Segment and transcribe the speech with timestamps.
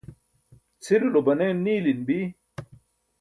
[0.83, 2.19] cʰilulo banen niilin bi